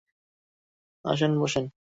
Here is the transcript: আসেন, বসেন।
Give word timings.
আসেন, 1.05 1.31
বসেন। 1.39 1.65